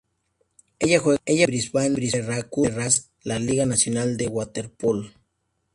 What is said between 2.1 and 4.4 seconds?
Barracudas en la Liga Nacional del